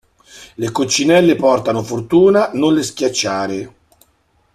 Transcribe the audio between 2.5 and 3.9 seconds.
non le schiacciare!